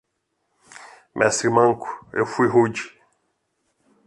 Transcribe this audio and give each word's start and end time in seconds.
Mestre 1.13 1.47
manco, 1.51 2.07
eu 2.11 2.25
fui 2.25 2.47
rude. 2.47 2.81